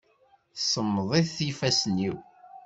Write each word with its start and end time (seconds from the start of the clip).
Semmeḍit 0.71 1.35
yifassen-iw. 1.45 2.17